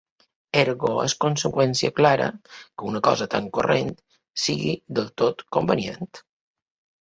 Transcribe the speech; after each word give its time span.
Ergo 0.59 0.93
és 1.01 1.13
conseqüència 1.25 1.91
clara, 1.99 2.29
que 2.81 2.87
una 2.93 3.01
cosa 3.09 3.27
tan 3.35 3.51
corrent, 3.59 3.93
siga 4.45 4.75
del 5.01 5.13
tot 5.25 5.45
convenient. 5.59 6.11